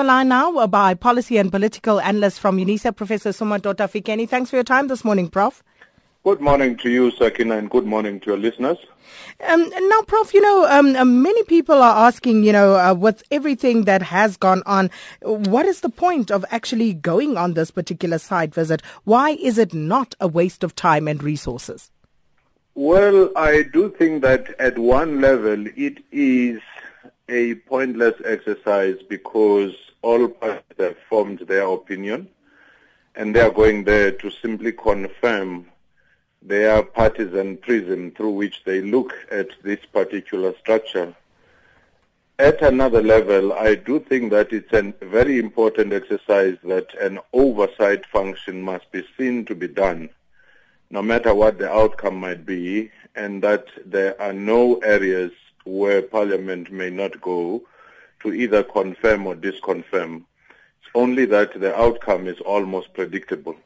[0.00, 4.26] The line now by policy and political analyst from UNISA, Professor Somadoda Fikeni.
[4.26, 5.62] Thanks for your time this morning, Prof.
[6.24, 8.78] Good morning to you, Sakina, and good morning to your listeners.
[9.46, 13.22] Um, now, Prof, you know, um, uh, many people are asking, you know, uh, with
[13.30, 14.90] everything that has gone on,
[15.20, 18.80] what is the point of actually going on this particular site visit?
[19.04, 21.90] Why is it not a waste of time and resources?
[22.74, 26.62] Well, I do think that at one level it is
[27.30, 29.72] a pointless exercise because
[30.02, 32.28] all parties have formed their opinion
[33.14, 35.66] and they are going there to simply confirm
[36.42, 41.14] their partisan prism through which they look at this particular structure.
[42.38, 48.06] At another level, I do think that it's a very important exercise that an oversight
[48.06, 50.08] function must be seen to be done,
[50.90, 55.32] no matter what the outcome might be, and that there are no areas
[55.64, 57.62] where Parliament may not go
[58.22, 60.24] to either confirm or disconfirm.
[60.80, 63.56] It's only that the outcome is almost predictable.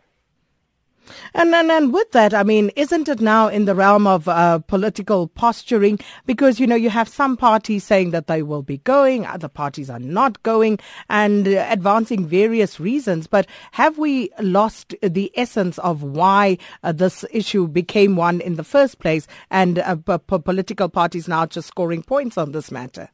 [1.36, 4.60] And, and and with that, I mean, isn't it now in the realm of uh,
[4.60, 5.98] political posturing?
[6.26, 9.90] Because you know you have some parties saying that they will be going, other parties
[9.90, 10.78] are not going,
[11.10, 13.26] and uh, advancing various reasons.
[13.26, 18.62] But have we lost the essence of why uh, this issue became one in the
[18.62, 23.08] first place, and uh, p- political parties now just scoring points on this matter?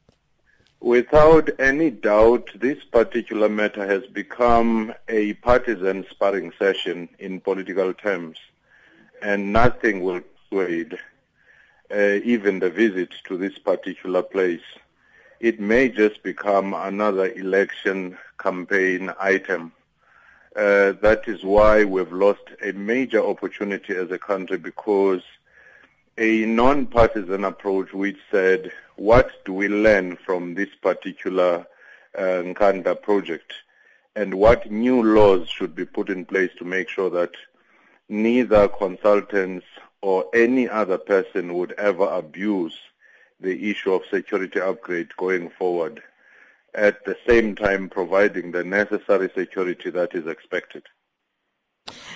[0.81, 8.39] Without any doubt, this particular matter has become a partisan sparring session in political terms,
[9.21, 10.99] and nothing will persuade
[11.95, 14.63] uh, even the visit to this particular place.
[15.39, 19.73] It may just become another election campaign item.
[20.57, 25.21] Uh, that is why we've lost a major opportunity as a country because
[26.17, 31.67] a non-partisan approach which said, what do we learn from this particular
[32.19, 33.55] uh, Nkandla project
[34.15, 37.31] and what new laws should be put in place to make sure that
[38.11, 39.65] neither consultants
[40.03, 42.79] or any other person would ever abuse
[43.41, 46.03] the issue of security upgrade going forward,
[46.75, 50.83] at the same time providing the necessary security that is expected.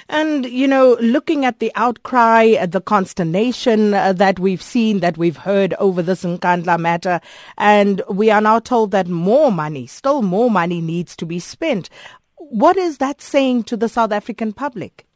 [0.09, 5.19] And, you know, looking at the outcry, at the consternation uh, that we've seen, that
[5.19, 7.21] we've heard over this Nkandla matter,
[7.59, 11.91] and we are now told that more money, still more money needs to be spent.
[12.37, 15.07] What is that saying to the South African public?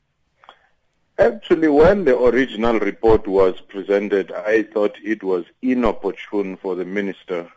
[1.19, 7.51] Actually, when the original report was presented, I thought it was inopportune for the minister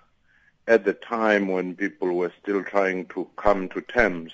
[0.68, 4.32] at the time when people were still trying to come to terms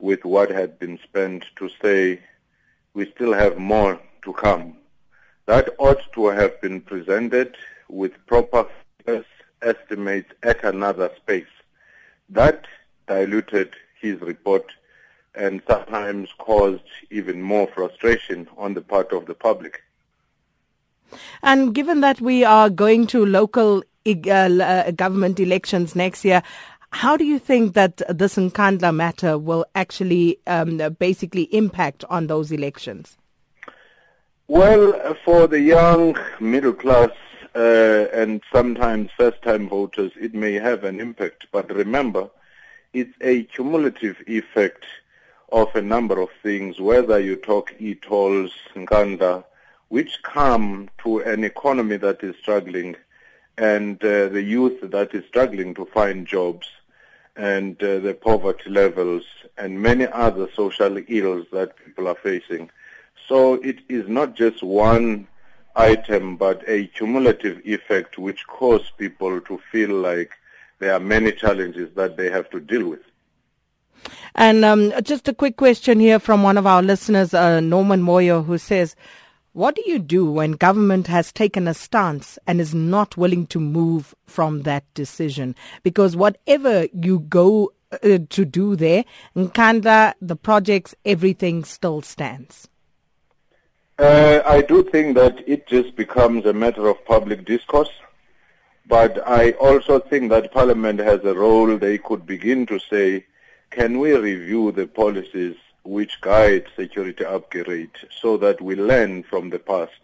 [0.00, 2.20] with what had been spent to say
[2.94, 4.76] we still have more to come.
[5.46, 7.56] That ought to have been presented
[7.88, 8.66] with proper
[9.62, 11.52] estimates at another space.
[12.28, 12.66] That
[13.06, 14.64] diluted his report
[15.34, 19.82] and sometimes caused even more frustration on the part of the public.
[21.42, 26.42] And given that we are going to local uh, government elections next year,
[26.92, 32.50] how do you think that this Nkandla matter will actually um, basically impact on those
[32.50, 33.16] elections?
[34.48, 37.10] Well, for the young middle class
[37.54, 41.46] uh, and sometimes first-time voters, it may have an impact.
[41.52, 42.28] But remember,
[42.92, 44.84] it's a cumulative effect
[45.52, 49.44] of a number of things, whether you talk e-tolls, Nkandla,
[49.88, 52.96] which come to an economy that is struggling
[53.58, 56.66] and uh, the youth that is struggling to find jobs
[57.40, 59.24] and uh, the poverty levels
[59.56, 62.70] and many other social ills that people are facing.
[63.28, 65.26] So it is not just one
[65.74, 70.32] item, but a cumulative effect which causes people to feel like
[70.80, 73.00] there are many challenges that they have to deal with.
[74.34, 78.44] And um, just a quick question here from one of our listeners, uh, Norman Moyo,
[78.44, 78.96] who says,
[79.52, 83.58] what do you do when government has taken a stance and is not willing to
[83.58, 85.56] move from that decision?
[85.82, 89.04] Because whatever you go uh, to do there,
[89.34, 92.68] Nkandla, the projects, everything still stands.
[93.98, 97.90] Uh, I do think that it just becomes a matter of public discourse.
[98.86, 101.76] But I also think that Parliament has a role.
[101.76, 103.26] They could begin to say,
[103.70, 107.90] can we review the policies which guide security upgrade
[108.20, 110.00] so that we learn from the past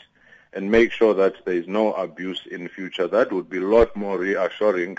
[0.53, 3.07] and make sure that there is no abuse in future.
[3.07, 4.97] That would be a lot more reassuring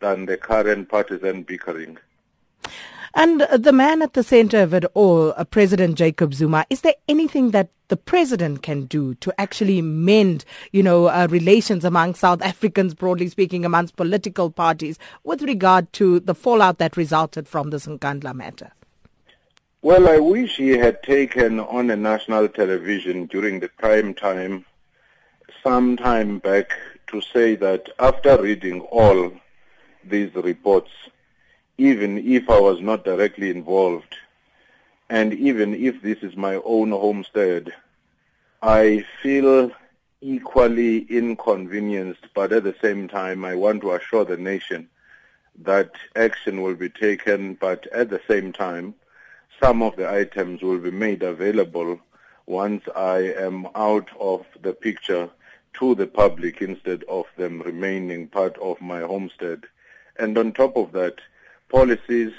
[0.00, 1.98] than the current partisan bickering.
[3.14, 6.94] And the man at the center of it all, uh, President Jacob Zuma, is there
[7.08, 12.40] anything that the president can do to actually mend, you know, uh, relations among South
[12.40, 17.76] Africans, broadly speaking, amongst political parties, with regard to the fallout that resulted from the
[17.76, 18.72] Nkandla matter?
[19.84, 24.64] Well, I wish he had taken on a national television during the prime time
[25.60, 26.70] some time back
[27.08, 29.32] to say that after reading all
[30.04, 30.92] these reports,
[31.78, 34.14] even if I was not directly involved,
[35.10, 37.72] and even if this is my own homestead,
[38.62, 39.72] I feel
[40.20, 44.88] equally inconvenienced, but at the same time, I want to assure the nation
[45.64, 48.94] that action will be taken, but at the same time,
[49.62, 52.00] some of the items will be made available
[52.46, 55.30] once I am out of the picture
[55.74, 59.62] to the public instead of them remaining part of my homestead.
[60.18, 61.14] And on top of that,
[61.68, 62.32] policies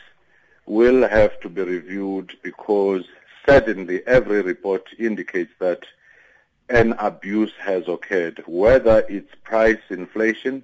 [0.66, 3.06] will have to be reviewed because
[3.48, 5.86] certainly every report indicates that
[6.70, 10.64] an abuse has occurred, whether it's price inflation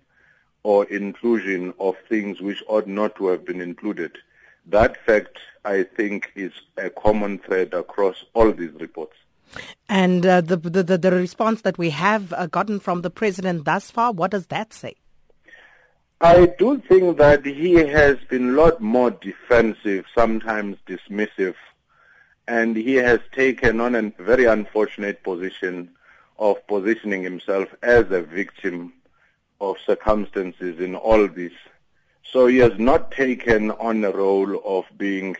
[0.63, 4.17] or inclusion of things which ought not to have been included.
[4.65, 9.15] That fact, I think, is a common thread across all these reports.
[9.87, 13.89] And uh, the, the, the response that we have uh, gotten from the president thus
[13.91, 14.95] far, what does that say?
[16.21, 21.55] I do think that he has been a lot more defensive, sometimes dismissive,
[22.47, 25.91] and he has taken on a very unfortunate position
[26.37, 28.93] of positioning himself as a victim
[29.61, 31.53] of circumstances in all this.
[32.23, 35.35] So he has not taken on a role of being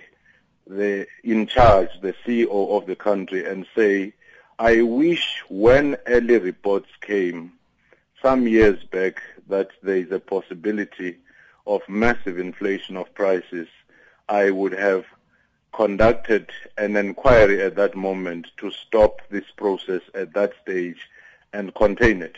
[0.69, 4.13] the in charge, the CEO of the country, and say,
[4.59, 7.53] I wish when early reports came
[8.21, 11.17] some years back that there is a possibility
[11.65, 13.67] of massive inflation of prices,
[14.27, 15.05] I would have
[15.73, 21.09] conducted an inquiry at that moment to stop this process at that stage
[21.53, 22.37] and contain it.